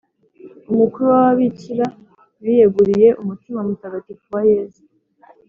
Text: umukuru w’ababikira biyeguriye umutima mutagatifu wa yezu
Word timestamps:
umukuru 0.71 1.05
w’ababikira 1.13 1.85
biyeguriye 2.43 3.09
umutima 3.21 3.59
mutagatifu 3.67 4.25
wa 4.35 4.41
yezu 4.51 4.81